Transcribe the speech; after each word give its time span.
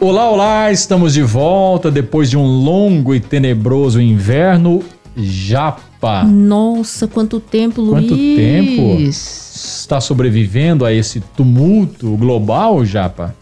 Olá, 0.00 0.30
olá, 0.30 0.70
estamos 0.70 1.12
de 1.12 1.22
volta 1.22 1.90
depois 1.90 2.30
de 2.30 2.36
um 2.36 2.44
longo 2.44 3.12
e 3.16 3.18
tenebroso 3.18 4.00
inverno. 4.00 4.80
Japa. 5.16 6.22
Nossa, 6.22 7.08
quanto 7.08 7.40
tempo, 7.40 7.80
Luiz. 7.82 8.06
Quanto 8.06 8.16
tempo? 8.16 9.00
Está 9.00 10.00
sobrevivendo 10.00 10.84
a 10.84 10.92
esse 10.92 11.18
tumulto 11.18 12.16
global, 12.16 12.84
Japa? 12.84 13.34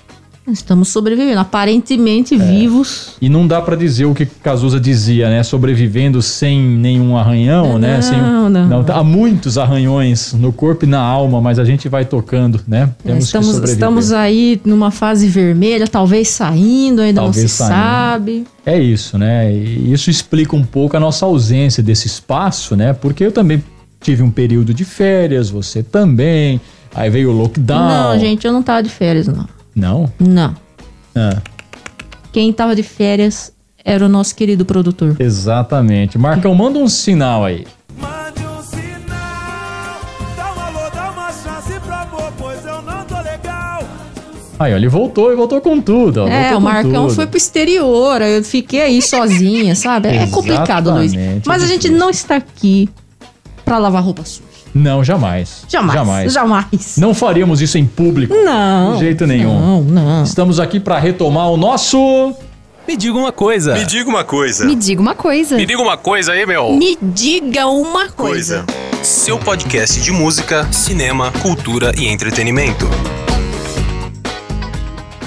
Estamos 0.48 0.88
sobrevivendo, 0.88 1.40
aparentemente 1.40 2.34
É. 2.34 2.38
vivos. 2.38 3.14
E 3.20 3.28
não 3.28 3.46
dá 3.46 3.60
pra 3.60 3.74
dizer 3.74 4.04
o 4.04 4.14
que 4.14 4.24
Cazuza 4.26 4.78
dizia, 4.78 5.28
né? 5.28 5.42
Sobrevivendo 5.42 6.22
sem 6.22 6.60
nenhum 6.60 7.16
arranhão, 7.16 7.78
né? 7.78 7.96
Não, 7.96 8.02
Sem, 8.02 8.18
não. 8.20 8.84
Há 8.88 9.02
muitos 9.02 9.58
arranhões 9.58 10.32
no 10.34 10.52
corpo 10.52 10.84
e 10.84 10.88
na 10.88 11.00
alma, 11.00 11.40
mas 11.40 11.58
a 11.58 11.64
gente 11.64 11.88
vai 11.88 12.04
tocando, 12.04 12.60
né? 12.66 12.90
Temos 13.04 13.18
que 13.30 13.38
estamos, 13.38 13.70
estamos 13.70 14.12
aí 14.12 14.60
numa 14.64 14.90
fase 14.92 15.26
vermelha, 15.28 15.88
talvez 15.88 16.28
saindo, 16.28 17.02
ainda 17.02 17.22
Talvez 17.22 17.42
não 17.42 17.48
se 17.48 17.54
saindo. 17.56 17.72
sabe. 17.74 18.46
É 18.64 18.78
isso, 18.80 19.18
né? 19.18 19.52
E 19.52 19.92
isso 19.92 20.10
explica 20.10 20.54
um 20.54 20.64
pouco 20.64 20.96
a 20.96 21.00
nossa 21.00 21.26
ausência 21.26 21.82
desse 21.82 22.06
espaço, 22.06 22.76
né? 22.76 22.92
Porque 22.92 23.24
eu 23.24 23.32
também 23.32 23.62
tive 24.00 24.22
um 24.22 24.30
período 24.30 24.72
de 24.72 24.84
férias, 24.84 25.50
você 25.50 25.82
também. 25.82 26.60
Aí 26.94 27.10
veio 27.10 27.30
o 27.30 27.36
lockdown. 27.36 27.88
Não, 28.12 28.18
gente, 28.20 28.46
eu 28.46 28.52
não 28.52 28.62
tava 28.62 28.82
de 28.82 28.88
férias, 28.90 29.26
não. 29.26 29.55
Não? 29.76 30.10
Não. 30.18 30.54
Ah, 31.14 31.36
Quem 32.32 32.50
tava 32.52 32.74
de 32.74 32.82
férias 32.82 33.52
era 33.84 34.04
o 34.04 34.08
nosso 34.08 34.34
querido 34.34 34.64
produtor. 34.64 35.16
exatamente. 35.20 36.16
Marcão, 36.18 36.54
manda 36.54 36.78
um 36.78 36.88
sinal 36.88 37.44
aí. 37.44 37.66
Mande 38.00 38.40
um 38.46 38.62
sinal, 38.62 40.00
dá 40.36 40.54
um 40.54 40.60
alô, 40.78 40.90
dá 40.92 41.10
uma 41.10 41.30
chance 41.32 41.78
pra 41.80 42.00
amor, 42.02 42.32
pois 42.38 42.64
eu 42.64 42.82
não 42.82 43.04
tô 43.04 43.16
legal. 43.16 43.82
Aí, 44.58 44.72
ó, 44.72 44.76
ele 44.76 44.88
voltou 44.88 45.30
e 45.32 45.36
voltou 45.36 45.60
com 45.60 45.80
tudo. 45.80 46.22
ó, 46.24 46.28
É, 46.28 46.56
o 46.56 46.60
Marcão 46.60 47.04
tudo. 47.06 47.14
foi 47.14 47.26
pro 47.26 47.36
exterior, 47.36 48.22
eu 48.22 48.42
fiquei 48.42 48.80
aí 48.80 49.02
sozinha, 49.02 49.74
sabe? 49.76 50.08
É 50.08 50.26
complicado, 50.26 50.90
Luiz. 50.90 51.12
Mas 51.46 51.62
é 51.62 51.64
a 51.66 51.68
gente 51.68 51.88
não 51.90 52.08
está 52.10 52.36
aqui 52.36 52.88
pra 53.64 53.78
lavar 53.78 54.02
roupa 54.02 54.24
suja. 54.24 54.45
Não, 54.76 55.02
jamais. 55.02 55.64
Jamais. 55.66 55.94
Jamais. 55.94 56.32
Jamais. 56.34 56.96
Não 56.98 57.14
faríamos 57.14 57.62
isso 57.62 57.78
em 57.78 57.86
público. 57.86 58.34
Não. 58.34 58.92
De 58.92 58.98
jeito 59.00 59.26
nenhum. 59.26 59.58
Não, 59.58 59.82
não. 59.82 60.22
Estamos 60.22 60.60
aqui 60.60 60.78
para 60.78 60.98
retomar 60.98 61.50
o 61.50 61.56
nosso. 61.56 62.34
Me 62.86 62.94
diga 62.94 63.16
uma 63.16 63.32
coisa. 63.32 63.74
Me 63.74 63.86
diga 63.86 64.08
uma 64.10 64.22
coisa. 64.22 64.66
Me 64.66 64.74
diga 64.76 65.00
uma 65.00 65.14
coisa. 65.14 65.56
Me 65.56 65.64
diga 65.64 65.80
uma 65.80 65.96
coisa 65.96 66.32
aí, 66.32 66.44
meu. 66.44 66.74
Me 66.76 66.96
diga 67.00 67.66
uma 67.66 68.10
coisa. 68.10 68.66
Seu 69.02 69.38
podcast 69.38 69.98
de 69.98 70.12
música, 70.12 70.70
cinema, 70.70 71.32
cultura 71.42 71.92
e 71.96 72.06
entretenimento. 72.06 72.86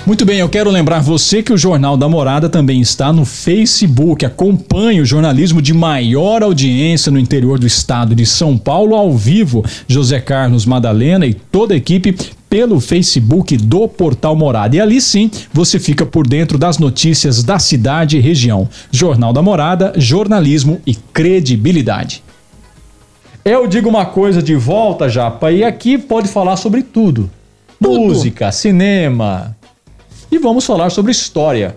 Muito 0.09 0.25
bem, 0.25 0.39
eu 0.39 0.49
quero 0.49 0.71
lembrar 0.71 1.02
você 1.02 1.43
que 1.43 1.53
o 1.53 1.57
Jornal 1.57 1.95
da 1.95 2.09
Morada 2.09 2.49
também 2.49 2.81
está 2.81 3.13
no 3.13 3.25
Facebook. 3.25 4.25
Acompanhe 4.25 5.01
o 5.01 5.05
jornalismo 5.05 5.61
de 5.61 5.71
maior 5.71 6.41
audiência 6.41 7.11
no 7.11 7.19
interior 7.19 7.59
do 7.59 7.67
estado 7.67 8.16
de 8.16 8.25
São 8.25 8.57
Paulo 8.57 8.95
ao 8.95 9.16
vivo. 9.16 9.63
José 9.88 10.19
Carlos 10.19 10.66
Madalena 10.66 11.27
e 11.27 11.35
toda 11.35 11.75
a 11.75 11.77
equipe 11.77 12.17
pelo 12.49 12.79
Facebook 12.79 13.55
do 13.55 13.88
Portal 13.88 14.35
Morada. 14.35 14.75
E 14.75 14.81
ali 14.81 14.99
sim 14.99 15.29
você 15.53 15.77
fica 15.77 16.07
por 16.07 16.25
dentro 16.27 16.57
das 16.57 16.79
notícias 16.79 17.44
da 17.44 17.59
cidade 17.59 18.17
e 18.17 18.19
região. 18.19 18.67
Jornal 18.91 19.31
da 19.31 19.44
Morada, 19.44 19.94
jornalismo 19.95 20.81
e 20.88 20.95
credibilidade. 20.95 22.23
Eu 23.45 23.67
digo 23.67 23.88
uma 23.88 24.07
coisa 24.07 24.41
de 24.41 24.55
volta, 24.55 25.07
Japa, 25.07 25.51
e 25.51 25.63
aqui 25.63 25.99
pode 25.99 26.29
falar 26.29 26.57
sobre 26.57 26.81
tudo: 26.81 27.29
Tudo. 27.79 28.07
música, 28.07 28.51
cinema. 28.51 29.55
E 30.31 30.38
vamos 30.38 30.66
falar 30.66 30.89
sobre 30.89 31.11
história. 31.11 31.75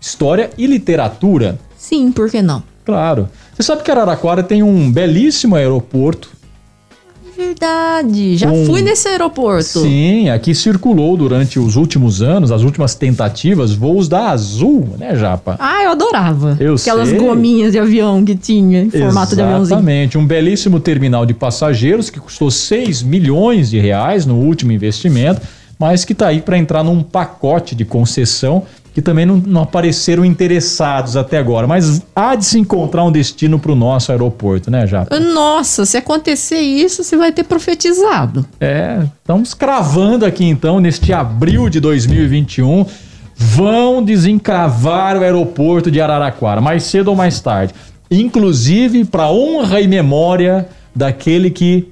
História 0.00 0.50
e 0.56 0.66
literatura. 0.66 1.58
Sim, 1.76 2.10
por 2.12 2.30
que 2.30 2.40
não? 2.40 2.62
Claro. 2.84 3.28
Você 3.54 3.62
sabe 3.62 3.82
que 3.82 3.90
Araraquara 3.90 4.42
tem 4.42 4.62
um 4.62 4.90
belíssimo 4.90 5.56
aeroporto. 5.56 6.30
Verdade. 7.36 8.36
Já 8.36 8.50
Um- 8.50 8.66
fui 8.66 8.82
nesse 8.82 9.08
aeroporto. 9.08 9.80
Sim, 9.80 10.28
aqui 10.28 10.54
circulou 10.54 11.16
durante 11.16 11.58
os 11.58 11.74
últimos 11.76 12.20
anos, 12.20 12.52
as 12.52 12.62
últimas 12.62 12.94
tentativas, 12.94 13.72
voos 13.72 14.08
da 14.08 14.28
Azul, 14.30 14.90
né, 14.98 15.16
Japa? 15.16 15.56
Ah, 15.58 15.82
eu 15.84 15.90
adorava. 15.90 16.56
Eu 16.60 16.74
Aquelas 16.74 17.08
sei. 17.08 17.18
gominhas 17.18 17.72
de 17.72 17.78
avião 17.78 18.22
que 18.24 18.34
tinha, 18.34 18.82
em 18.82 18.90
formato 18.90 19.34
de 19.34 19.40
aviãozinho. 19.42 19.76
Exatamente, 19.76 20.18
um 20.18 20.26
belíssimo 20.26 20.80
terminal 20.80 21.24
de 21.24 21.32
passageiros 21.32 22.10
que 22.10 22.20
custou 22.20 22.50
6 22.50 23.02
milhões 23.02 23.70
de 23.70 23.78
reais 23.78 24.26
no 24.26 24.34
último 24.36 24.72
investimento, 24.72 25.40
mas 25.80 26.04
que 26.04 26.12
está 26.12 26.26
aí 26.26 26.42
para 26.42 26.58
entrar 26.58 26.84
num 26.84 27.02
pacote 27.02 27.74
de 27.74 27.86
concessão 27.86 28.64
que 28.92 29.00
também 29.00 29.24
não, 29.24 29.36
não 29.36 29.62
apareceram 29.62 30.24
interessados 30.24 31.16
até 31.16 31.38
agora, 31.38 31.66
mas 31.66 32.02
há 32.14 32.34
de 32.34 32.44
se 32.44 32.58
encontrar 32.58 33.04
um 33.04 33.10
destino 33.10 33.58
para 33.58 33.72
o 33.72 33.76
nosso 33.76 34.12
aeroporto, 34.12 34.70
né, 34.70 34.86
Japa? 34.86 35.18
Nossa, 35.18 35.86
se 35.86 35.96
acontecer 35.96 36.58
isso, 36.58 37.02
você 37.02 37.16
vai 37.16 37.32
ter 37.32 37.44
profetizado. 37.44 38.44
É, 38.60 39.06
estamos 39.20 39.54
cravando 39.54 40.26
aqui 40.26 40.44
então, 40.44 40.80
neste 40.80 41.12
abril 41.12 41.70
de 41.70 41.80
2021, 41.80 42.84
vão 43.36 44.02
desencravar 44.02 45.16
o 45.16 45.22
aeroporto 45.22 45.90
de 45.90 46.00
Araraquara, 46.00 46.60
mais 46.60 46.82
cedo 46.82 47.08
ou 47.08 47.16
mais 47.16 47.40
tarde. 47.40 47.72
Inclusive 48.10 49.04
para 49.04 49.30
honra 49.30 49.80
e 49.80 49.86
memória 49.86 50.68
daquele 50.94 51.48
que 51.48 51.88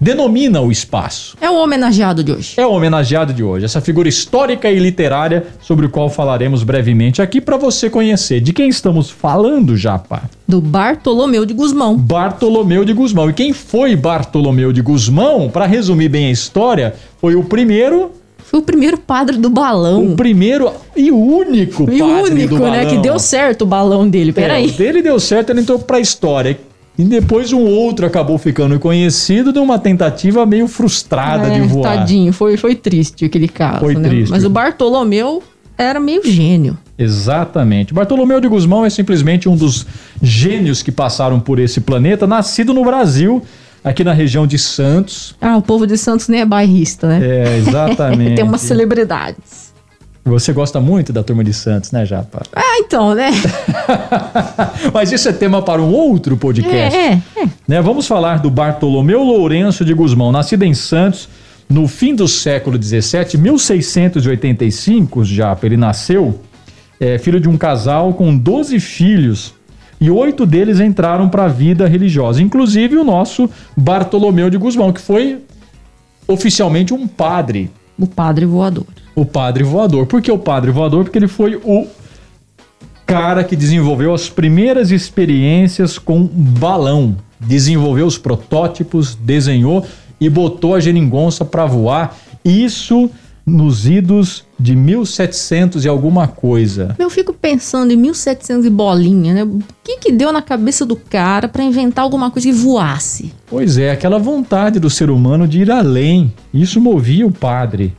denomina 0.00 0.60
o 0.60 0.70
espaço. 0.70 1.36
É 1.40 1.50
o 1.50 1.56
homenageado 1.56 2.22
de 2.22 2.32
hoje. 2.32 2.54
É 2.56 2.66
o 2.66 2.70
homenageado 2.72 3.32
de 3.32 3.42
hoje, 3.42 3.64
essa 3.64 3.80
figura 3.80 4.08
histórica 4.08 4.70
e 4.70 4.78
literária 4.78 5.46
sobre 5.60 5.86
o 5.86 5.90
qual 5.90 6.08
falaremos 6.08 6.62
brevemente 6.62 7.20
aqui 7.20 7.40
para 7.40 7.56
você 7.56 7.90
conhecer. 7.90 8.40
De 8.40 8.52
quem 8.52 8.68
estamos 8.68 9.10
falando, 9.10 9.76
Japa? 9.76 10.22
Do 10.46 10.60
Bartolomeu 10.60 11.44
de 11.44 11.52
Guzmão. 11.54 11.96
Bartolomeu 11.96 12.84
de 12.84 12.92
Guzmão. 12.92 13.28
E 13.30 13.32
quem 13.32 13.52
foi 13.52 13.96
Bartolomeu 13.96 14.72
de 14.72 14.80
Guzmão, 14.82 15.50
para 15.50 15.66
resumir 15.66 16.08
bem 16.08 16.26
a 16.26 16.30
história, 16.30 16.94
foi 17.20 17.34
o 17.34 17.42
primeiro, 17.44 18.12
Foi 18.38 18.60
o 18.60 18.62
primeiro 18.62 18.96
padre 18.96 19.36
do 19.36 19.50
balão. 19.50 20.12
o 20.12 20.16
primeiro 20.16 20.70
e 20.96 21.10
único 21.10 21.90
E 21.90 22.00
o 22.00 22.06
padre 22.08 22.32
único, 22.32 22.54
do 22.56 22.64
né? 22.64 22.70
balão. 22.84 22.86
Que 22.96 22.98
deu 23.02 23.18
certo 23.18 23.62
o 23.62 23.66
balão 23.66 24.08
dele. 24.08 24.30
É, 24.30 24.32
Peraí. 24.32 24.66
o 24.68 24.72
dele 24.72 25.02
deu 25.02 25.18
certo, 25.20 25.50
ele 25.50 25.60
entrou 25.60 25.78
pra 25.80 26.00
história. 26.00 26.58
E 26.98 27.04
depois 27.04 27.52
um 27.52 27.64
outro 27.64 28.04
acabou 28.06 28.36
ficando 28.38 28.78
conhecido 28.80 29.52
de 29.52 29.60
uma 29.60 29.78
tentativa 29.78 30.44
meio 30.44 30.66
frustrada 30.66 31.46
É, 31.46 31.60
de 31.60 31.60
voar. 31.60 31.98
Tadinho, 31.98 32.32
foi, 32.32 32.56
foi 32.56 32.74
triste 32.74 33.24
aquele 33.24 33.46
caso. 33.46 33.78
Foi 33.80 33.94
né? 33.94 34.08
triste. 34.08 34.30
Mas 34.32 34.44
o 34.44 34.50
Bartolomeu 34.50 35.40
era 35.76 36.00
meio 36.00 36.22
gênio. 36.24 36.76
Exatamente. 36.98 37.94
Bartolomeu 37.94 38.40
de 38.40 38.48
Guzmão 38.48 38.84
é 38.84 38.90
simplesmente 38.90 39.48
um 39.48 39.54
dos 39.54 39.86
gênios 40.20 40.82
que 40.82 40.90
passaram 40.90 41.38
por 41.38 41.60
esse 41.60 41.80
planeta, 41.80 42.26
nascido 42.26 42.74
no 42.74 42.84
Brasil, 42.84 43.40
aqui 43.84 44.02
na 44.02 44.12
região 44.12 44.44
de 44.44 44.58
Santos. 44.58 45.36
Ah, 45.40 45.56
o 45.56 45.62
povo 45.62 45.86
de 45.86 45.96
Santos 45.96 46.26
nem 46.26 46.40
é 46.40 46.44
bairrista, 46.44 47.06
né? 47.06 47.20
É, 47.22 47.58
exatamente. 47.62 48.34
Tem 48.34 48.44
umas 48.44 48.62
celebridades. 48.62 49.67
Você 50.28 50.52
gosta 50.52 50.80
muito 50.80 51.12
da 51.12 51.22
turma 51.22 51.42
de 51.42 51.52
Santos, 51.52 51.90
né, 51.92 52.04
Japa? 52.04 52.42
Ah, 52.54 52.80
então, 52.80 53.14
né? 53.14 53.30
Mas 54.94 55.10
isso 55.10 55.28
é 55.28 55.32
tema 55.32 55.60
para 55.62 55.82
um 55.82 55.92
outro 55.92 56.36
podcast. 56.36 56.96
É, 56.96 57.12
é, 57.12 57.22
é. 57.36 57.48
Né, 57.66 57.82
vamos 57.82 58.06
falar 58.06 58.38
do 58.38 58.50
Bartolomeu 58.50 59.22
Lourenço 59.22 59.84
de 59.84 59.92
Guzmão, 59.92 60.30
nascido 60.30 60.62
em 60.62 60.74
Santos 60.74 61.28
no 61.68 61.86
fim 61.86 62.14
do 62.14 62.26
século 62.26 62.82
XVII, 62.82 63.36
1685, 63.38 65.22
já 65.24 65.56
ele 65.62 65.76
nasceu, 65.76 66.40
é, 66.98 67.18
filho 67.18 67.38
de 67.38 67.48
um 67.48 67.58
casal 67.58 68.14
com 68.14 68.34
12 68.36 68.80
filhos 68.80 69.54
e 70.00 70.10
oito 70.10 70.46
deles 70.46 70.80
entraram 70.80 71.28
para 71.28 71.44
a 71.44 71.48
vida 71.48 71.86
religiosa, 71.86 72.40
inclusive 72.40 72.96
o 72.96 73.04
nosso 73.04 73.50
Bartolomeu 73.76 74.48
de 74.48 74.56
Guzmão, 74.56 74.92
que 74.92 75.00
foi 75.00 75.42
oficialmente 76.26 76.94
um 76.94 77.06
padre, 77.06 77.70
O 77.98 78.06
padre 78.06 78.46
voador. 78.46 78.86
o 79.14 79.24
padre 79.24 79.64
voador. 79.64 80.06
Por 80.06 80.22
que 80.22 80.30
o 80.30 80.38
padre 80.38 80.70
voador? 80.70 81.04
Porque 81.04 81.18
ele 81.18 81.28
foi 81.28 81.56
o 81.56 81.86
cara 83.04 83.42
que 83.42 83.56
desenvolveu 83.56 84.14
as 84.14 84.28
primeiras 84.28 84.90
experiências 84.90 85.98
com 85.98 86.22
balão. 86.24 87.16
Desenvolveu 87.40 88.06
os 88.06 88.18
protótipos, 88.18 89.14
desenhou 89.14 89.84
e 90.20 90.28
botou 90.28 90.74
a 90.74 90.80
geringonça 90.80 91.44
para 91.44 91.66
voar. 91.66 92.16
Isso 92.44 93.10
nos 93.48 93.86
idos 93.86 94.44
de 94.58 94.76
1700 94.76 95.84
e 95.84 95.88
alguma 95.88 96.28
coisa. 96.28 96.94
Eu 96.98 97.08
fico 97.08 97.32
pensando 97.32 97.92
em 97.92 97.96
1700 97.96 98.66
e 98.66 98.70
bolinha, 98.70 99.34
né? 99.34 99.44
O 99.44 99.60
que 99.82 99.98
que 99.98 100.12
deu 100.12 100.32
na 100.32 100.42
cabeça 100.42 100.84
do 100.84 100.96
cara 100.96 101.48
pra 101.48 101.64
inventar 101.64 102.04
alguma 102.04 102.30
coisa 102.30 102.48
que 102.48 102.54
voasse? 102.54 103.32
Pois 103.46 103.78
é, 103.78 103.90
aquela 103.90 104.18
vontade 104.18 104.78
do 104.78 104.90
ser 104.90 105.10
humano 105.10 105.48
de 105.48 105.62
ir 105.62 105.70
além. 105.70 106.32
Isso 106.52 106.80
movia 106.80 107.26
o 107.26 107.32
padre. 107.32 107.94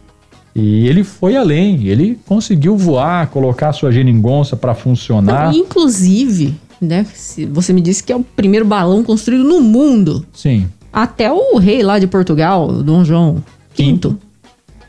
E 0.56 0.88
ele 0.88 1.04
foi 1.04 1.36
além, 1.36 1.88
ele 1.88 2.19
conseguiu 2.25 2.75
voar, 2.75 3.28
colocar 3.28 3.72
sua 3.72 3.92
geringonça 3.92 4.56
para 4.56 4.74
funcionar. 4.74 5.45
Não, 5.45 5.54
inclusive, 5.54 6.56
né? 6.81 7.06
Você 7.52 7.72
me 7.72 7.81
disse 7.81 8.04
que 8.04 8.12
é 8.12 8.16
o 8.16 8.24
primeiro 8.24 8.66
balão 8.66 9.04
construído 9.04 9.44
no 9.44 9.62
mundo. 9.62 10.25
Sim. 10.34 10.68
Até 10.92 11.31
o 11.31 11.57
rei 11.57 11.84
lá 11.84 12.00
de 12.00 12.07
Portugal, 12.07 12.84
Dom 12.84 13.06
João 13.06 13.44
V. 13.78 14.18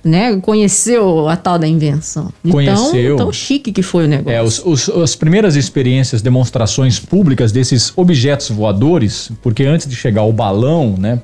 né, 0.04 0.36
conheceu 0.40 1.28
a 1.28 1.36
tal 1.36 1.58
da 1.58 1.66
invenção. 1.68 2.32
Conheceu. 2.50 3.14
Então, 3.14 3.26
tão 3.26 3.32
chique 3.32 3.70
que 3.72 3.82
foi 3.82 4.04
o 4.04 4.08
negócio. 4.08 4.36
É, 4.36 4.42
os, 4.42 4.62
os- 4.64 4.88
as 4.88 5.14
primeiras 5.14 5.56
experiências, 5.56 6.22
demonstrações 6.22 6.98
públicas 6.98 7.52
desses 7.52 7.92
objetos 7.96 8.50
voadores, 8.50 9.30
porque 9.42 9.64
antes 9.64 9.86
de 9.86 9.94
chegar 9.94 10.22
ao 10.22 10.32
balão, 10.32 10.94
né, 10.98 11.20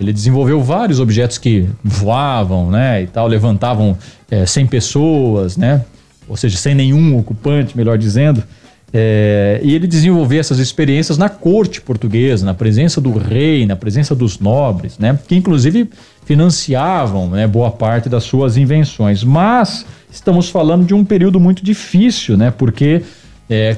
ele 0.00 0.12
desenvolveu 0.12 0.62
vários 0.62 1.00
objetos 1.00 1.38
que 1.38 1.66
voavam, 1.84 2.70
né, 2.70 3.02
e 3.02 3.06
tal, 3.06 3.26
levantavam 3.26 3.96
é, 4.30 4.44
100 4.46 4.66
pessoas, 4.66 5.56
né, 5.56 5.84
ou 6.28 6.36
seja, 6.36 6.56
sem 6.56 6.74
nenhum 6.74 7.16
ocupante, 7.18 7.76
melhor 7.76 7.96
dizendo. 7.98 8.42
É, 8.92 9.60
e 9.62 9.72
ele 9.74 9.86
desenvolveu 9.86 10.40
essas 10.40 10.58
experiências 10.58 11.16
na 11.16 11.28
corte 11.28 11.80
portuguesa, 11.80 12.44
na 12.44 12.54
presença 12.54 13.00
do 13.00 13.12
rei, 13.16 13.64
na 13.64 13.76
presença 13.76 14.16
dos 14.16 14.40
nobres, 14.40 14.98
né? 14.98 15.16
Que 15.28 15.36
inclusive 15.36 15.88
financiavam 16.30 17.28
né, 17.28 17.44
boa 17.44 17.72
parte 17.72 18.08
das 18.08 18.22
suas 18.22 18.56
invenções. 18.56 19.24
Mas 19.24 19.84
estamos 20.08 20.48
falando 20.48 20.86
de 20.86 20.94
um 20.94 21.04
período 21.04 21.40
muito 21.40 21.64
difícil, 21.64 22.36
né? 22.36 22.52
Porque 22.56 23.02
é, 23.48 23.76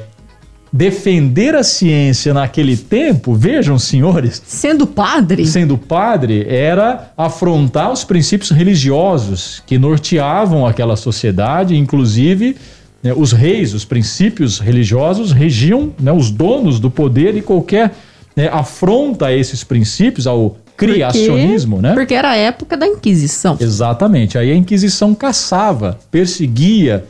defender 0.70 1.54
a 1.54 1.62
ciência 1.62 2.34
naquele 2.34 2.76
tempo, 2.76 3.32
vejam, 3.32 3.78
senhores, 3.78 4.42
Sendo 4.44 4.86
padre, 4.86 5.46
sendo 5.46 5.78
padre, 5.78 6.46
era 6.46 7.10
afrontar 7.16 7.90
os 7.90 8.04
princípios 8.04 8.50
religiosos 8.50 9.62
que 9.66 9.78
norteavam 9.78 10.66
aquela 10.66 10.94
sociedade, 10.94 11.74
inclusive 11.74 12.54
né, 13.02 13.14
os 13.16 13.32
reis, 13.32 13.72
os 13.72 13.86
princípios 13.86 14.58
religiosos 14.58 15.32
regiam 15.32 15.90
né, 15.98 16.12
os 16.12 16.30
donos 16.30 16.78
do 16.78 16.90
poder 16.90 17.34
e 17.34 17.40
qualquer 17.40 17.94
né, 18.36 18.50
afronta 18.52 19.28
a 19.28 19.32
esses 19.32 19.64
princípios, 19.64 20.26
ao 20.26 20.58
criacionismo, 20.86 21.76
porque, 21.76 21.88
né? 21.88 21.94
Porque 21.94 22.14
era 22.14 22.30
a 22.30 22.36
época 22.36 22.76
da 22.76 22.86
Inquisição. 22.86 23.56
Exatamente. 23.60 24.38
Aí 24.38 24.50
a 24.50 24.54
Inquisição 24.54 25.14
caçava, 25.14 25.98
perseguia, 26.10 27.04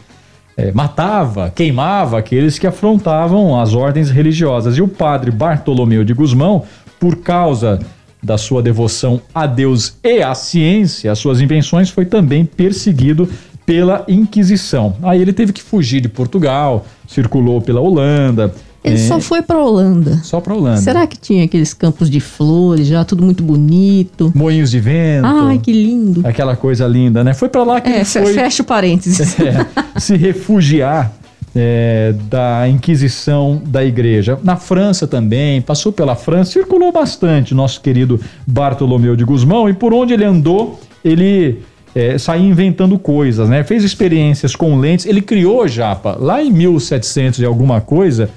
eh, 0.57 0.73
matava, 0.73 1.51
queimava 1.55 2.19
aqueles 2.19 2.59
que 2.59 2.67
afrontavam 2.67 3.61
as 3.61 3.75
ordens 3.75 4.11
religiosas. 4.11 4.77
E 4.77 4.83
o 4.83 4.89
padre 4.89 5.31
Bartolomeu 5.31 6.05
de 6.05 6.13
Gusmão, 6.13 6.65
por 7.01 7.17
causa 7.17 7.81
da 8.23 8.39
sua 8.39 8.63
devoção 8.63 9.21
a 9.35 9.47
Deus 9.47 9.97
e 10.05 10.23
à 10.23 10.35
ciência, 10.35 11.11
as 11.11 11.19
suas 11.19 11.41
invenções, 11.41 11.91
foi 11.91 12.05
também 12.05 12.45
perseguido 12.45 13.29
pela 13.67 14.05
Inquisição. 14.09 14.95
Aí 15.03 15.21
ele 15.21 15.33
teve 15.33 15.53
que 15.53 15.63
fugir 15.63 16.01
de 16.01 16.09
Portugal, 16.09 16.87
circulou 17.07 17.61
pela 17.61 17.81
Holanda. 17.81 18.55
Ele 18.84 18.96
eh, 18.96 18.99
só 18.99 19.20
foi 19.20 19.43
pra 19.43 19.58
Holanda. 19.58 20.20
só 20.25 20.40
para 20.40 20.55
Holanda. 20.55 20.79
Será 20.79 21.06
que 21.06 21.17
tinha 21.17 21.44
aqueles 21.44 21.73
campos 21.73 22.11
de 22.11 22.19
flores, 22.19 22.87
já 22.87 23.05
tudo 23.05 23.23
muito 23.23 23.43
bonito? 23.43 24.32
Moinhos 24.34 24.70
de 24.70 24.81
vento. 24.81 25.25
Ai, 25.25 25.58
que 25.58 25.73
lindo. 25.73 26.26
Aquela 26.26 26.56
coisa 26.56 26.87
linda, 26.87 27.23
né? 27.23 27.32
Foi 27.32 27.49
para 27.49 27.62
lá 27.62 27.81
que 27.81 27.88
É, 27.88 27.96
ele 27.96 28.05
foi 28.05 28.32
fecha 28.34 28.62
o 28.62 28.67
parênteses. 28.67 29.38
é, 29.40 29.67
se 30.00 30.17
refugiar 30.17 31.12
é, 31.55 32.14
da 32.29 32.69
Inquisição 32.69 33.62
da 33.64 33.84
Igreja. 33.84 34.38
Na 34.43 34.56
França 34.56 35.06
também, 35.06 35.61
passou 35.61 35.93
pela 35.93 36.17
França, 36.17 36.52
circulou 36.52 36.90
bastante 36.90 37.55
nosso 37.55 37.81
querido 37.81 38.20
Bartolomeu 38.46 39.14
de 39.14 39.25
Gusmão 39.25 39.69
e 39.69 39.75
por 39.75 39.93
onde 39.94 40.14
ele 40.14 40.25
andou, 40.25 40.81
ele 41.05 41.62
é, 41.94 42.17
saía 42.19 42.49
inventando 42.49 42.99
coisas, 42.99 43.49
né? 43.49 43.62
Fez 43.62 43.85
experiências 43.85 44.56
com 44.56 44.78
lentes, 44.78 45.06
ele 45.06 45.20
criou, 45.20 45.69
Japa, 45.69 46.17
lá 46.19 46.43
em 46.43 46.50
1700 46.50 47.40
e 47.40 47.44
alguma 47.44 47.81
coisa, 47.81 48.31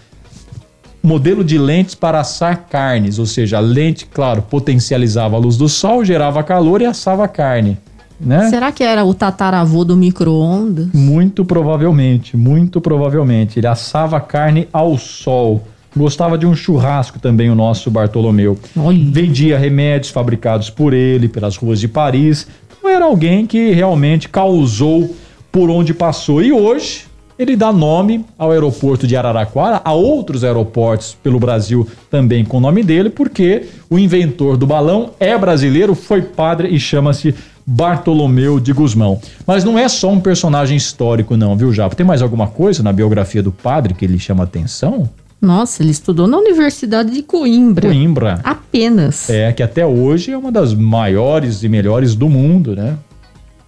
modelo 1.06 1.44
de 1.44 1.57
lentes 1.57 1.96
para 1.96 2.19
assar 2.19 2.66
carnes, 2.69 3.19
ou 3.19 3.25
seja, 3.25 3.57
a 3.57 3.60
lente, 3.60 4.06
claro, 4.06 4.42
potencializava 4.42 5.36
a 5.36 5.40
luz 5.40 5.57
do 5.57 5.69
sol, 5.69 6.04
gerava 6.04 6.44
calor 6.44 6.81
e 6.81 6.86
assava 6.86 7.28
carne, 7.28 7.78
né? 8.19 8.50
Será 8.50 8.72
que 8.72 8.84
era 8.84 9.04
o 9.04 9.13
tataravô 9.13 9.84
do 9.84 9.96
micro-ondas? 9.96 10.88
Muito 10.94 11.44
provavelmente, 11.44 12.38
muito 12.38 12.80
provavelmente. 12.80 13.60
Ele 13.60 13.68
assava 13.68 14.19
carne 14.22 14.68
ao 14.72 14.98
sol. 14.98 15.63
Gostava 15.96 16.38
de 16.38 16.46
um 16.46 16.56
churrasco 16.56 17.19
também, 17.19 17.50
o 17.50 17.56
nosso 17.56 17.90
Bartolomeu. 17.90 18.58
Olha. 18.75 19.00
Vendia 19.12 19.58
remédios 19.58 20.12
fabricados 20.12 20.69
por 20.69 20.94
ele 20.94 21.28
pelas 21.28 21.56
ruas 21.56 21.80
de 21.80 21.88
Paris. 21.88 22.48
Então 22.68 22.90
era 22.90 23.06
alguém 23.06 23.46
que 23.46 23.72
realmente 23.72 24.28
causou 24.28 25.16
por 25.51 25.69
onde 25.69 25.94
passou. 25.94 26.42
E 26.42 26.51
hoje 26.51 27.06
ele 27.38 27.56
dá 27.56 27.72
nome 27.72 28.26
ao 28.38 28.52
aeroporto 28.52 29.06
de 29.06 29.16
Araraquara, 29.16 29.82
a 29.84 29.94
outros 29.94 30.44
aeroportos 30.44 31.18
pelo 31.22 31.40
Brasil 31.40 31.88
também 32.10 32.46
com 32.46 32.58
o 32.58 32.62
nome 32.62 32.84
dele, 32.84 33.10
porque 33.10 33.64
o 33.90 34.00
inventor 34.00 34.58
do 34.58 34.66
balão 34.66 35.12
é 35.20 35.38
brasileiro, 35.38 35.94
foi 35.96 36.22
padre 36.22 36.70
e 36.70 36.80
chama-se 36.80 37.36
Bartolomeu 37.66 38.60
de 38.60 38.72
Gusmão. 38.72 39.20
Mas 39.46 39.64
não 39.64 39.78
é 39.78 39.90
só 39.90 40.12
um 40.12 40.20
personagem 40.20 40.78
histórico, 40.78 41.36
não, 41.36 41.58
viu, 41.58 41.74
Japa? 41.74 41.96
Tem 41.96 42.06
mais 42.06 42.22
alguma 42.22 42.48
coisa 42.48 42.84
na 42.84 42.94
biografia 42.94 43.42
do 43.42 43.52
padre 43.52 43.94
que 43.94 44.06
lhe 44.06 44.20
chama 44.20 44.44
atenção? 44.44 45.10
Nossa, 45.42 45.84
ele 45.84 45.92
estudou 45.92 46.28
na 46.28 46.38
Universidade 46.38 47.12
de 47.12 47.22
Coimbra. 47.22 47.88
Coimbra. 47.88 48.40
Apenas. 48.44 49.30
É, 49.30 49.52
que 49.52 49.62
até 49.62 49.86
hoje 49.86 50.32
é 50.32 50.38
uma 50.38 50.52
das 50.52 50.74
maiores 50.74 51.64
e 51.64 51.70
melhores 51.70 52.16
do 52.16 52.30
mundo, 52.30 52.76
né? 52.76 52.98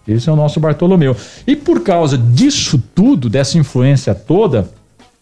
Esse 0.07 0.29
é 0.29 0.31
o 0.31 0.35
nosso 0.35 0.59
Bartolomeu. 0.59 1.15
E 1.45 1.55
por 1.55 1.81
causa 1.81 2.17
disso 2.17 2.81
tudo, 2.95 3.29
dessa 3.29 3.57
influência 3.57 4.15
toda, 4.15 4.69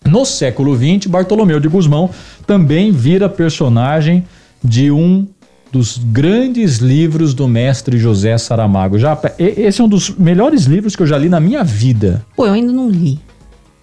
no 0.06 0.24
século 0.24 0.76
XX, 0.76 1.08
Bartolomeu 1.08 1.60
de 1.60 1.68
Gusmão 1.68 2.10
também 2.46 2.92
vira 2.92 3.28
personagem 3.28 4.24
de 4.64 4.92
um 4.92 5.28
dos 5.72 5.98
grandes 5.98 6.78
livros 6.78 7.34
do 7.34 7.48
mestre 7.48 7.98
José 7.98 8.38
Saramago. 8.38 8.98
Já, 9.00 9.20
esse 9.38 9.82
é 9.82 9.84
um 9.84 9.90
dos 9.90 10.12
melhores 10.12 10.66
livros 10.66 10.96
que 10.96 11.02
eu 11.02 11.08
já 11.08 11.18
li 11.18 11.28
na 11.28 11.40
minha 11.40 11.64
vida. 11.64 12.24
Pô, 12.36 12.46
eu 12.46 12.54
ainda 12.54 12.72
não 12.72 12.90
li. 12.90 13.20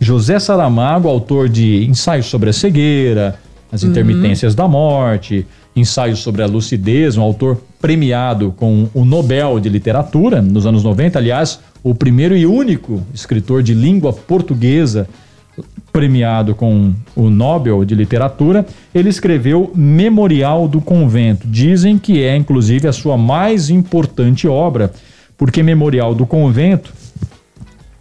José 0.01 0.39
Saramago, 0.39 1.09
autor 1.09 1.49
de 1.49 1.85
Ensaios 1.85 2.27
sobre 2.27 2.51
a 2.51 2.53
Cegueira, 2.53 3.39
As 3.71 3.85
Intermitências 3.85 4.55
da 4.55 4.67
Morte, 4.67 5.47
Ensaios 5.77 6.21
sobre 6.21 6.43
a 6.43 6.47
Lucidez, 6.47 7.17
um 7.17 7.23
autor 7.23 7.61
premiado 7.83 8.55
com 8.57 8.89
o 8.95 9.05
Nobel 9.05 9.59
de 9.59 9.69
Literatura 9.69 10.41
nos 10.41 10.65
anos 10.65 10.85
90, 10.85 11.19
aliás, 11.19 11.59
o 11.83 11.93
primeiro 11.93 12.37
e 12.37 12.47
único 12.47 13.03
escritor 13.13 13.61
de 13.61 13.75
língua 13.75 14.13
portuguesa 14.13 15.09
premiado 15.93 16.55
com 16.55 16.95
o 17.15 17.29
Nobel 17.29 17.85
de 17.85 17.95
Literatura, 17.95 18.65
ele 18.95 19.11
escreveu 19.11 19.71
Memorial 19.75 20.67
do 20.67 20.81
Convento. 20.81 21.47
Dizem 21.47 21.99
que 21.99 22.23
é, 22.23 22.35
inclusive, 22.37 22.87
a 22.89 22.93
sua 22.93 23.19
mais 23.19 23.69
importante 23.69 24.49
obra, 24.49 24.93
porque 25.37 25.63
Memorial 25.63 26.15
do 26.15 26.25
Convento 26.25 26.95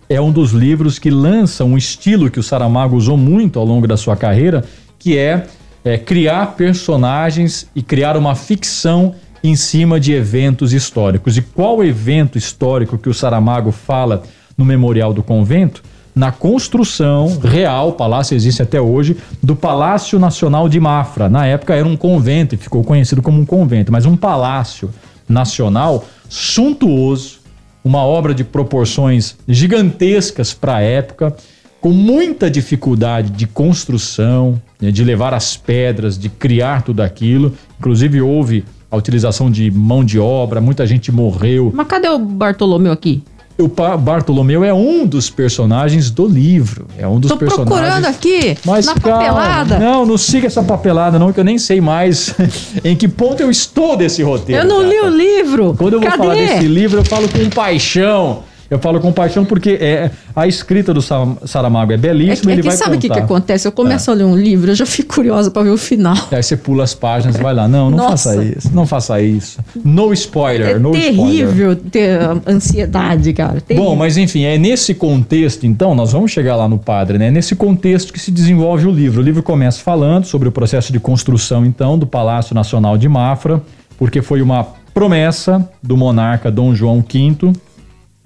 é 0.07 0.21
um 0.21 0.31
dos 0.31 0.51
livros 0.51 0.99
que 0.99 1.09
lança 1.09 1.65
um 1.65 1.75
estilo 1.75 2.29
que 2.29 2.39
o 2.39 2.43
Saramago 2.43 2.95
usou 2.95 3.17
muito 3.17 3.57
ao 3.57 3.65
longo 3.65 3.87
da 3.87 3.97
sua 3.97 4.15
carreira, 4.15 4.63
que 4.99 5.17
é, 5.17 5.47
é, 5.83 5.97
criar 5.97 6.55
personagens 6.55 7.67
e 7.75 7.81
criar 7.81 8.15
uma 8.15 8.35
ficção 8.35 9.15
em 9.43 9.55
cima 9.55 9.99
de 9.99 10.13
eventos 10.13 10.73
históricos. 10.73 11.37
E 11.37 11.41
qual 11.41 11.83
evento 11.83 12.37
histórico 12.37 12.97
que 12.97 13.09
o 13.09 13.13
Saramago 13.13 13.71
fala 13.71 14.23
no 14.57 14.65
Memorial 14.65 15.13
do 15.13 15.23
Convento? 15.23 15.83
Na 16.13 16.31
construção 16.31 17.39
real, 17.39 17.89
o 17.89 17.93
palácio 17.93 18.35
existe 18.35 18.61
até 18.61 18.81
hoje, 18.81 19.15
do 19.41 19.55
Palácio 19.55 20.19
Nacional 20.19 20.67
de 20.67 20.79
Mafra. 20.79 21.29
Na 21.29 21.45
época 21.45 21.73
era 21.73 21.87
um 21.87 21.95
convento 21.95 22.53
e 22.53 22.57
ficou 22.57 22.83
conhecido 22.83 23.21
como 23.21 23.39
um 23.39 23.45
convento, 23.45 23.91
mas 23.91 24.05
um 24.05 24.17
palácio 24.17 24.89
nacional 25.27 26.05
suntuoso, 26.27 27.39
uma 27.83 28.03
obra 28.03 28.33
de 28.33 28.43
proporções 28.43 29.37
gigantescas 29.47 30.53
para 30.53 30.75
a 30.75 30.81
época, 30.81 31.35
com 31.79 31.91
muita 31.91 32.51
dificuldade 32.51 33.31
de 33.31 33.47
construção, 33.47 34.61
né, 34.79 34.91
de 34.91 35.03
levar 35.03 35.33
as 35.33 35.57
pedras, 35.57 36.17
de 36.17 36.29
criar 36.29 36.83
tudo 36.83 37.01
aquilo. 37.01 37.55
Inclusive 37.79 38.21
houve 38.21 38.65
a 38.91 38.97
utilização 38.97 39.49
de 39.49 39.71
mão 39.71 40.03
de 40.03 40.19
obra, 40.19 40.59
muita 40.59 40.85
gente 40.85 41.11
morreu. 41.11 41.71
Mas 41.73 41.87
cadê 41.87 42.09
o 42.09 42.19
Bartolomeu 42.19 42.91
aqui? 42.91 43.23
O 43.57 43.67
Bartolomeu 43.67 44.63
é 44.63 44.73
um 44.73 45.05
dos 45.05 45.29
personagens 45.29 46.09
do 46.09 46.25
livro, 46.27 46.87
é 46.97 47.07
um 47.07 47.19
dos 47.19 47.29
Tô 47.31 47.37
personagens. 47.37 47.69
procurando 47.69 48.05
aqui, 48.05 48.57
Mas 48.65 48.85
na 48.87 48.95
calma, 48.95 49.19
papelada. 49.19 49.79
Não, 49.79 50.05
não 50.05 50.17
siga 50.17 50.47
essa 50.47 50.63
papelada 50.63 51.19
não, 51.19 51.31
que 51.31 51.39
eu 51.39 51.43
nem 51.43 51.59
sei 51.59 51.79
mais 51.79 52.33
em 52.83 52.95
que 52.95 53.07
ponto 53.07 53.39
eu 53.41 53.51
estou 53.51 53.95
desse 53.95 54.23
roteiro. 54.23 54.63
eu 54.63 54.67
não 54.67 54.81
li 54.81 54.95
Japa. 54.95 55.07
o 55.07 55.09
livro. 55.15 55.75
Quando 55.77 55.93
eu 55.93 55.99
vou 56.01 56.09
Cadê? 56.09 56.21
falar 56.23 56.33
desse 56.35 56.65
livro, 56.67 56.99
eu 57.01 57.05
falo 57.05 57.27
com 57.29 57.49
paixão. 57.49 58.43
Eu 58.71 58.79
falo 58.79 59.01
com 59.01 59.11
paixão 59.11 59.43
porque 59.43 59.71
é, 59.81 60.09
a 60.33 60.47
escrita 60.47 60.93
do 60.93 61.01
Sa- 61.01 61.27
Saramago 61.45 61.91
é 61.91 61.95
É 61.95 61.97
belíssima, 61.97 62.53
que, 62.53 62.59
é 62.59 62.63
que 62.63 62.71
sabe 62.71 62.95
o 62.95 62.99
que, 62.99 63.09
que 63.09 63.19
acontece? 63.19 63.67
Eu 63.67 63.71
começo 63.73 64.09
a 64.09 64.13
ler 64.13 64.23
um 64.23 64.35
livro, 64.37 64.71
eu 64.71 64.75
já 64.75 64.85
fico 64.85 65.13
curiosa 65.15 65.51
pra 65.51 65.61
ver 65.61 65.71
o 65.71 65.77
final. 65.77 66.15
Aí 66.31 66.41
você 66.41 66.55
pula 66.55 66.85
as 66.85 66.93
páginas 66.93 67.35
e 67.35 67.41
vai 67.43 67.53
lá. 67.53 67.67
Não, 67.67 67.89
não 67.91 67.97
Nossa. 67.97 68.29
faça 68.29 68.43
isso. 68.45 68.71
Não 68.73 68.87
faça 68.87 69.21
isso. 69.21 69.59
No 69.83 70.13
spoiler, 70.13 70.69
É 70.77 70.79
no 70.79 70.95
spoiler. 70.95 71.13
terrível 71.35 71.75
ter 71.75 72.17
ansiedade, 72.47 73.33
cara. 73.33 73.59
Terrível. 73.59 73.89
Bom, 73.89 73.95
mas 73.97 74.15
enfim, 74.15 74.43
é 74.43 74.57
nesse 74.57 74.93
contexto, 74.93 75.65
então, 75.67 75.93
nós 75.93 76.13
vamos 76.13 76.31
chegar 76.31 76.55
lá 76.55 76.69
no 76.69 76.77
padre, 76.77 77.17
né? 77.17 77.27
É 77.27 77.31
nesse 77.31 77.55
contexto 77.57 78.13
que 78.13 78.19
se 78.21 78.31
desenvolve 78.31 78.87
o 78.87 78.91
livro. 78.91 79.19
O 79.19 79.23
livro 79.23 79.43
começa 79.43 79.81
falando 79.81 80.23
sobre 80.23 80.47
o 80.47 80.51
processo 80.51 80.93
de 80.93 80.99
construção, 80.99 81.65
então, 81.65 81.99
do 81.99 82.07
Palácio 82.07 82.55
Nacional 82.55 82.97
de 82.97 83.09
Mafra, 83.09 83.61
porque 83.97 84.21
foi 84.21 84.41
uma 84.41 84.65
promessa 84.93 85.67
do 85.83 85.97
monarca 85.97 86.49
Dom 86.51 86.73
João 86.75 86.99
V 87.01 87.51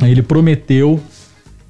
ele 0.01 0.21
prometeu 0.21 0.99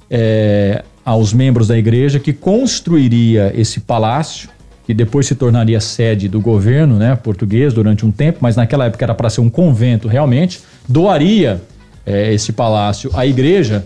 é, 0.10 0.84
aos 1.04 1.34
membros 1.34 1.68
da 1.68 1.78
igreja 1.78 2.20
que 2.20 2.34
construiria 2.34 3.54
esse 3.56 3.80
palácio, 3.80 4.50
que 4.86 4.94
depois 4.94 5.26
se 5.26 5.36
tornaria 5.36 5.80
sede 5.80 6.28
do 6.28 6.40
governo 6.40 6.98
né, 6.98 7.16
português 7.16 7.74
durante 7.74 8.06
um 8.06 8.12
tempo, 8.12 8.40
mas 8.42 8.56
naquela 8.56 8.86
época 8.86 9.06
era 9.06 9.16
para 9.16 9.30
ser 9.30 9.42
um 9.42 9.50
convento 9.50 10.08
realmente, 10.08 10.62
doaria 10.88 11.62
é, 12.06 12.34
esse 12.34 12.52
palácio 12.54 13.10
à 13.14 13.26
igreja 13.26 13.86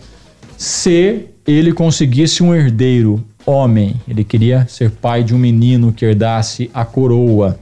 se 0.57 1.25
ele 1.47 1.71
conseguisse 1.71 2.43
um 2.43 2.53
herdeiro 2.53 3.23
homem. 3.45 3.95
Ele 4.07 4.23
queria 4.23 4.67
ser 4.67 4.91
pai 4.91 5.23
de 5.23 5.33
um 5.33 5.37
menino 5.37 5.91
que 5.91 6.05
herdasse 6.05 6.69
a 6.73 6.85
coroa. 6.85 7.57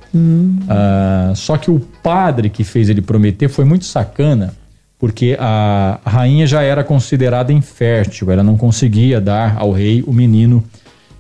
Ah, 0.68 1.32
só 1.36 1.58
que 1.58 1.72
o 1.72 1.80
padre 1.80 2.50
que 2.50 2.64
fez 2.64 2.90
ele 2.90 3.02
prometer 3.02 3.48
foi 3.48 3.66
muito 3.66 3.86
sacana, 3.86 4.54
porque 5.00 5.38
a 5.40 6.00
rainha 6.06 6.48
já 6.48 6.62
era 6.64 6.84
considerada 6.84 7.54
infértil, 7.54 8.32
ela 8.32 8.44
não 8.44 8.58
conseguia 8.58 9.22
dar 9.22 9.56
ao 9.58 9.72
rei 9.72 10.04
o 10.08 10.12
menino 10.14 10.64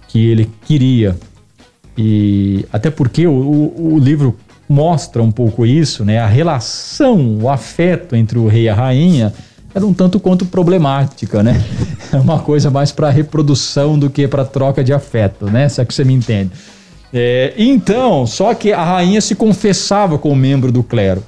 que 0.07 0.25
ele 0.29 0.49
queria. 0.65 1.15
E 1.97 2.65
até 2.71 2.89
porque 2.89 3.27
o, 3.27 3.31
o- 3.33 3.93
o 3.93 3.99
livro 3.99 4.35
mostra 4.69 5.21
um 5.23 5.31
pouco 5.31 5.65
isso, 5.65 6.03
né? 6.03 6.19
A 6.19 6.27
relação, 6.27 7.37
o 7.41 7.49
afeto 7.49 8.15
entre 8.15 8.37
o 8.37 8.47
rei 8.47 8.63
e 8.63 8.69
a 8.69 8.75
rainha 8.75 9.33
era 9.73 9.85
um 9.85 9.93
tanto 9.93 10.19
quanto 10.19 10.45
problemática, 10.45 11.41
né? 11.43 11.63
É 12.13 12.15
uma 12.17 12.39
coisa 12.39 12.71
mais 12.71 12.89
para 12.93 13.09
reprodução 13.09 13.99
do 13.99 14.09
que 14.09 14.27
para 14.29 14.45
troca 14.45 14.81
de 14.81 14.93
afeto, 14.93 15.45
né? 15.47 15.67
Se 15.67 15.81
é 15.81 15.85
que 15.85 15.93
você 15.93 16.05
me 16.05 16.13
entende. 16.13 16.51
É, 17.13 17.53
então, 17.57 18.25
só 18.25 18.53
que 18.53 18.71
a 18.71 18.81
rainha 18.83 19.19
se 19.19 19.35
confessava 19.35 20.17
com 20.17 20.31
o 20.31 20.35
membro 20.35 20.71
do 20.71 20.81
clero. 20.81 21.21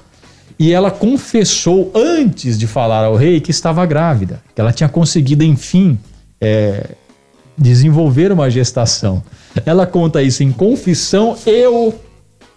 E 0.60 0.74
ela 0.74 0.92
confessou 0.92 1.90
antes 1.96 2.60
de 2.60 2.68
falar 2.68 3.06
ao 3.06 3.16
rei 3.16 3.40
que 3.40 3.50
estava 3.50 3.86
grávida, 3.86 4.42
que 4.54 4.60
ela 4.60 4.74
tinha 4.74 4.90
conseguido, 4.90 5.42
enfim, 5.42 5.98
é, 6.42 6.96
desenvolver 7.58 8.30
uma 8.32 8.50
gestação. 8.50 9.24
Ela 9.66 9.88
conta 9.88 10.22
isso 10.22 10.44
em 10.44 10.52
confissão 10.52 11.38
e 11.46 11.66
o 11.66 11.94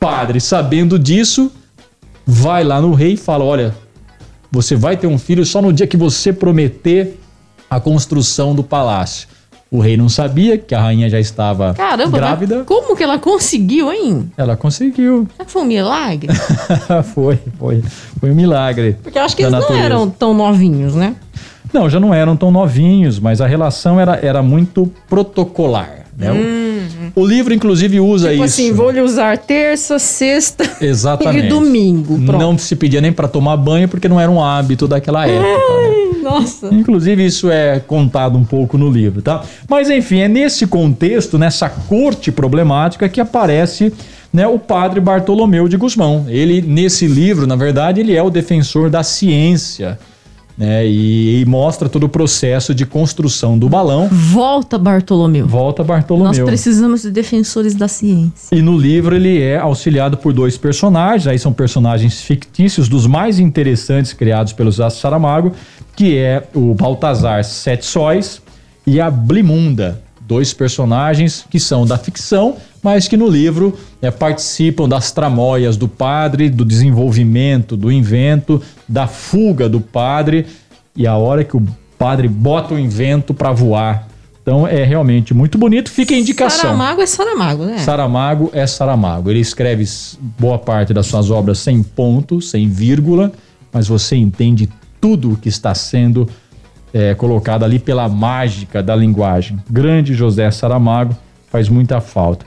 padre, 0.00 0.40
sabendo 0.40 0.98
disso, 0.98 1.52
vai 2.26 2.64
lá 2.64 2.80
no 2.80 2.92
rei 2.92 3.12
e 3.12 3.16
fala: 3.16 3.44
Olha, 3.44 3.72
você 4.50 4.74
vai 4.74 4.96
ter 4.96 5.06
um 5.06 5.16
filho 5.16 5.46
só 5.46 5.62
no 5.62 5.72
dia 5.72 5.86
que 5.86 5.96
você 5.96 6.32
prometer 6.32 7.20
a 7.70 7.78
construção 7.78 8.52
do 8.52 8.64
palácio. 8.64 9.28
O 9.72 9.80
rei 9.80 9.96
não 9.96 10.06
sabia 10.08 10.58
que 10.58 10.74
a 10.74 10.80
rainha 10.82 11.08
já 11.08 11.18
estava 11.18 11.72
Caramba, 11.72 12.18
grávida. 12.18 12.62
como 12.66 12.94
que 12.94 13.02
ela 13.02 13.18
conseguiu, 13.18 13.90
hein? 13.90 14.30
Ela 14.36 14.54
conseguiu. 14.54 15.26
Será 15.32 15.46
que 15.46 15.50
foi 15.50 15.62
um 15.62 15.64
milagre? 15.64 16.28
foi, 17.14 17.38
foi. 17.58 17.82
Foi 18.20 18.30
um 18.30 18.34
milagre. 18.34 18.96
Porque 19.02 19.18
eu 19.18 19.22
acho 19.22 19.34
que 19.34 19.40
eles 19.42 19.50
não 19.52 19.60
natureza. 19.60 19.84
eram 19.86 20.10
tão 20.10 20.34
novinhos, 20.34 20.94
né? 20.94 21.16
Não, 21.72 21.88
já 21.88 21.98
não 21.98 22.12
eram 22.12 22.36
tão 22.36 22.50
novinhos, 22.50 23.18
mas 23.18 23.40
a 23.40 23.46
relação 23.46 23.98
era, 23.98 24.16
era 24.22 24.42
muito 24.42 24.92
protocolar. 25.08 26.00
Né? 26.18 26.30
O, 27.16 27.22
o 27.22 27.26
livro, 27.26 27.54
inclusive, 27.54 27.98
usa 27.98 28.28
Tipo 28.30 28.44
isso. 28.44 28.60
assim, 28.60 28.72
vou 28.74 28.90
lhe 28.90 29.00
usar 29.00 29.38
terça, 29.38 29.98
sexta 29.98 30.64
Exatamente. 30.84 31.46
e 31.46 31.48
domingo. 31.48 32.20
Pronto. 32.26 32.38
Não 32.42 32.58
se 32.58 32.76
pedia 32.76 33.00
nem 33.00 33.10
para 33.10 33.26
tomar 33.26 33.56
banho, 33.56 33.88
porque 33.88 34.06
não 34.06 34.20
era 34.20 34.30
um 34.30 34.44
hábito 34.44 34.86
daquela 34.86 35.26
época. 35.26 35.42
né? 35.48 36.01
Nossa. 36.22 36.68
Inclusive, 36.72 37.24
isso 37.24 37.50
é 37.50 37.80
contado 37.80 38.38
um 38.38 38.44
pouco 38.44 38.78
no 38.78 38.90
livro, 38.90 39.20
tá? 39.20 39.42
Mas 39.68 39.90
enfim, 39.90 40.20
é 40.20 40.28
nesse 40.28 40.66
contexto, 40.66 41.38
nessa 41.38 41.68
corte 41.68 42.30
problemática, 42.30 43.08
que 43.08 43.20
aparece 43.20 43.92
né, 44.32 44.46
o 44.46 44.58
padre 44.58 45.00
Bartolomeu 45.00 45.68
de 45.68 45.76
Gusmão. 45.76 46.24
Ele, 46.28 46.62
nesse 46.62 47.06
livro, 47.06 47.46
na 47.46 47.54
verdade, 47.54 48.00
ele 48.00 48.16
é 48.16 48.22
o 48.22 48.30
defensor 48.30 48.88
da 48.88 49.02
ciência. 49.02 49.98
Né, 50.56 50.86
e, 50.86 51.40
e 51.40 51.44
mostra 51.46 51.88
todo 51.88 52.04
o 52.04 52.08
processo 52.10 52.74
de 52.74 52.84
construção 52.84 53.58
do 53.58 53.70
balão. 53.70 54.08
Volta, 54.12 54.76
Bartolomeu. 54.76 55.46
Volta 55.46 55.82
Bartolomeu. 55.82 56.28
Nós 56.28 56.38
precisamos 56.38 57.02
de 57.02 57.10
defensores 57.10 57.74
da 57.74 57.88
ciência. 57.88 58.54
E 58.54 58.60
no 58.60 58.76
livro 58.76 59.16
ele 59.16 59.40
é 59.40 59.56
auxiliado 59.56 60.18
por 60.18 60.34
dois 60.34 60.58
personagens, 60.58 61.26
aí 61.26 61.38
são 61.38 61.54
personagens 61.54 62.20
fictícios 62.20 62.86
dos 62.86 63.06
mais 63.06 63.38
interessantes 63.38 64.12
criados 64.12 64.52
pelo 64.52 64.70
Zé 64.70 64.90
Saramago, 64.90 65.52
que 65.94 66.16
é 66.16 66.42
o 66.54 66.74
Baltazar 66.74 67.44
Sete 67.44 67.84
Sóis 67.84 68.42
e 68.86 69.00
a 69.00 69.10
Blimunda, 69.10 70.02
dois 70.20 70.52
personagens 70.52 71.44
que 71.50 71.60
são 71.60 71.86
da 71.86 71.98
ficção, 71.98 72.56
mas 72.82 73.06
que 73.06 73.16
no 73.16 73.28
livro 73.28 73.78
né, 74.00 74.10
participam 74.10 74.88
das 74.88 75.12
tramóias 75.12 75.76
do 75.76 75.86
padre, 75.86 76.50
do 76.50 76.64
desenvolvimento, 76.64 77.76
do 77.76 77.92
invento, 77.92 78.60
da 78.88 79.06
fuga 79.06 79.68
do 79.68 79.80
padre 79.80 80.46
e 80.96 81.06
a 81.06 81.16
hora 81.16 81.44
que 81.44 81.56
o 81.56 81.62
padre 81.98 82.26
bota 82.28 82.74
o 82.74 82.78
invento 82.78 83.32
para 83.32 83.52
voar. 83.52 84.08
Então 84.42 84.66
é 84.66 84.82
realmente 84.82 85.32
muito 85.32 85.56
bonito. 85.56 85.88
Fica 85.88 86.14
a 86.14 86.18
indicação. 86.18 86.62
Saramago 86.62 87.00
é 87.00 87.06
Saramago, 87.06 87.64
né? 87.64 87.78
Saramago 87.78 88.50
é 88.52 88.66
Saramago. 88.66 89.30
Ele 89.30 89.38
escreve 89.38 89.84
boa 90.38 90.58
parte 90.58 90.92
das 90.92 91.06
suas 91.06 91.30
obras 91.30 91.58
sem 91.58 91.80
ponto, 91.80 92.40
sem 92.42 92.68
vírgula, 92.68 93.30
mas 93.72 93.86
você 93.86 94.16
entende 94.16 94.68
tudo 95.02 95.32
o 95.32 95.36
que 95.36 95.48
está 95.48 95.74
sendo 95.74 96.28
é, 96.94 97.12
colocado 97.12 97.64
ali 97.64 97.80
pela 97.80 98.08
mágica 98.08 98.80
da 98.80 98.94
linguagem. 98.94 99.58
Grande 99.68 100.14
José 100.14 100.48
Saramago 100.52 101.16
faz 101.50 101.68
muita 101.68 102.00
falta. 102.00 102.46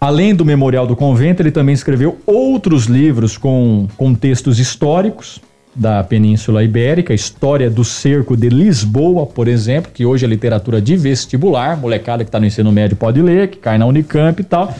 Além 0.00 0.34
do 0.34 0.42
Memorial 0.42 0.86
do 0.86 0.96
Convento, 0.96 1.42
ele 1.42 1.50
também 1.50 1.74
escreveu 1.74 2.18
outros 2.24 2.86
livros 2.86 3.36
com 3.36 3.86
contextos 3.98 4.58
históricos 4.58 5.38
da 5.76 6.02
Península 6.02 6.64
Ibérica, 6.64 7.12
História 7.12 7.68
do 7.68 7.84
Cerco 7.84 8.34
de 8.34 8.48
Lisboa, 8.48 9.26
por 9.26 9.46
exemplo, 9.46 9.92
que 9.92 10.06
hoje 10.06 10.24
é 10.24 10.28
literatura 10.28 10.80
de 10.80 10.96
vestibular, 10.96 11.76
molecada 11.76 12.24
que 12.24 12.28
está 12.28 12.40
no 12.40 12.46
ensino 12.46 12.72
médio 12.72 12.96
pode 12.96 13.20
ler, 13.20 13.48
que 13.48 13.58
cai 13.58 13.76
na 13.76 13.84
Unicamp 13.84 14.40
e 14.40 14.44
tal. 14.44 14.74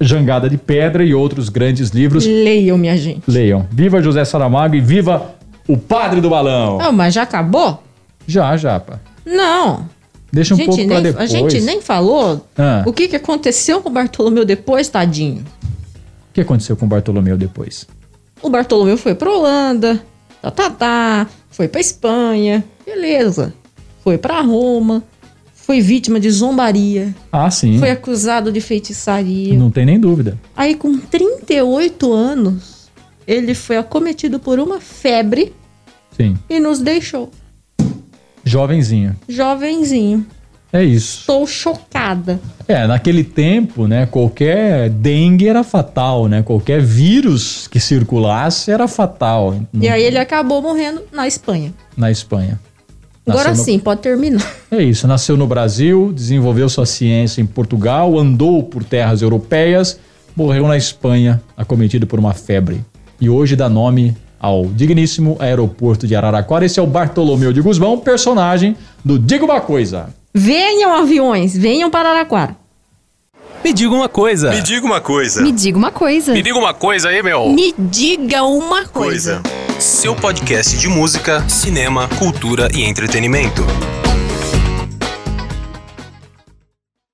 Jangada 0.00 0.50
de 0.50 0.58
Pedra 0.58 1.04
e 1.04 1.14
outros 1.14 1.48
grandes 1.48 1.90
livros. 1.90 2.26
Leiam, 2.26 2.76
minha 2.76 2.96
gente. 2.96 3.22
Leiam. 3.28 3.64
Viva 3.70 4.02
José 4.02 4.24
Saramago 4.24 4.74
e 4.74 4.80
viva 4.80 5.34
o 5.68 5.76
Padre 5.76 6.20
do 6.20 6.28
Balão. 6.30 6.78
Ah, 6.80 6.92
mas 6.92 7.14
já 7.14 7.22
acabou? 7.22 7.82
Já, 8.26 8.56
Japa. 8.56 9.00
Não. 9.24 9.88
Deixa 10.32 10.54
um 10.54 10.58
pouco 10.58 10.74
pra 10.86 10.94
nem, 10.94 11.02
depois. 11.02 11.16
a 11.22 11.26
gente 11.26 11.60
nem 11.60 11.80
falou 11.80 12.44
Ah. 12.58 12.82
o 12.86 12.92
que, 12.92 13.06
que 13.08 13.16
aconteceu 13.16 13.80
com 13.80 13.88
o 13.88 13.92
Bartolomeu 13.92 14.44
depois, 14.44 14.88
tadinho. 14.88 15.44
O 16.30 16.32
que 16.34 16.40
aconteceu 16.40 16.76
com 16.76 16.88
Bartolomeu 16.88 17.36
depois? 17.36 17.86
O 18.42 18.50
Bartolomeu 18.50 18.96
foi 18.98 19.14
pra 19.14 19.30
Holanda, 19.30 20.02
tá, 20.42 20.50
tá, 20.50 20.70
tá, 20.70 21.26
foi 21.50 21.68
pra 21.68 21.80
Espanha, 21.80 22.64
beleza. 22.84 23.54
Foi 24.02 24.18
pra 24.18 24.40
Roma, 24.40 25.02
foi 25.54 25.80
vítima 25.80 26.18
de 26.18 26.28
zombaria, 26.30 27.14
Ah, 27.32 27.48
sim. 27.50 27.78
foi 27.78 27.90
acusado 27.92 28.50
de 28.52 28.60
feitiçaria. 28.60 29.56
Não 29.56 29.70
tem 29.70 29.86
nem 29.86 29.98
dúvida. 30.00 30.36
Aí, 30.56 30.74
com 30.74 30.98
38 30.98 32.12
anos, 32.12 32.83
ele 33.26 33.54
foi 33.54 33.76
acometido 33.76 34.38
por 34.38 34.58
uma 34.58 34.80
febre 34.80 35.52
Sim. 36.16 36.36
e 36.48 36.58
nos 36.60 36.80
deixou. 36.80 37.30
Jovenzinho. 38.44 39.16
Jovenzinho. 39.28 40.26
É 40.72 40.82
isso. 40.82 41.20
Estou 41.20 41.46
chocada. 41.46 42.40
É, 42.66 42.84
naquele 42.86 43.22
tempo, 43.22 43.86
né, 43.86 44.06
qualquer 44.06 44.90
dengue 44.90 45.46
era 45.48 45.62
fatal, 45.62 46.26
né? 46.26 46.42
Qualquer 46.42 46.82
vírus 46.82 47.68
que 47.68 47.78
circulasse 47.78 48.72
era 48.72 48.88
fatal 48.88 49.56
E 49.72 49.88
aí 49.88 50.02
ele 50.02 50.18
acabou 50.18 50.60
morrendo 50.60 51.02
na 51.12 51.28
Espanha. 51.28 51.72
na 51.96 52.10
Espanha. 52.10 52.58
Agora 53.26 53.50
no- 53.50 53.56
sim, 53.56 53.78
pode 53.78 54.00
terminar. 54.02 54.44
É 54.70 54.82
isso, 54.82 55.06
nasceu 55.06 55.36
no 55.36 55.46
Brasil, 55.46 56.12
desenvolveu 56.12 56.68
sua 56.68 56.84
ciência 56.84 57.40
em 57.40 57.46
Portugal, 57.46 58.18
andou 58.18 58.60
por 58.64 58.82
terras 58.82 59.22
europeias, 59.22 60.00
morreu 60.34 60.66
na 60.66 60.76
Espanha, 60.76 61.40
acometido 61.56 62.08
por 62.08 62.18
uma 62.18 62.34
febre. 62.34 62.84
E 63.24 63.30
hoje 63.30 63.56
dá 63.56 63.70
nome 63.70 64.14
ao 64.38 64.66
digníssimo 64.66 65.38
aeroporto 65.40 66.06
de 66.06 66.14
Araraquara. 66.14 66.66
Esse 66.66 66.78
é 66.78 66.82
o 66.82 66.86
Bartolomeu 66.86 67.54
de 67.54 67.62
Guzmão, 67.62 67.98
personagem 67.98 68.76
do 69.02 69.18
Diga 69.18 69.46
Uma 69.46 69.62
Coisa. 69.62 70.14
Venham 70.34 70.94
aviões, 70.94 71.56
venham 71.56 71.90
para 71.90 72.10
Araraquara. 72.10 72.54
Me 73.64 73.72
diga 73.72 73.94
uma 73.94 74.10
coisa. 74.10 74.50
Me 74.50 74.60
diga 74.60 74.84
uma 74.84 75.00
coisa. 75.00 75.40
Me 75.40 75.52
diga 75.52 75.78
uma 75.78 75.90
coisa. 75.90 76.34
Me 76.34 76.42
diga 76.42 76.58
uma 76.58 76.74
coisa 76.74 77.08
aí, 77.08 77.22
meu. 77.22 77.48
Me 77.48 77.74
diga 77.78 78.42
uma 78.44 78.84
coisa. 78.84 79.40
Coisa. 79.40 79.80
Seu 79.80 80.14
podcast 80.14 80.76
de 80.76 80.86
música, 80.86 81.42
cinema, 81.48 82.06
cultura 82.18 82.68
e 82.74 82.82
entretenimento. 82.82 83.64